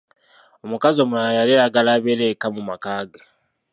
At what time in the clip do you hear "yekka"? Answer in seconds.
2.29-2.47